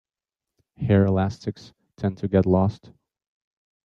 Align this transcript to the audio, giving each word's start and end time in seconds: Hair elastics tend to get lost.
Hair 0.77 1.05
elastics 1.05 1.73
tend 1.95 2.17
to 2.17 2.27
get 2.27 2.47
lost. 2.47 2.91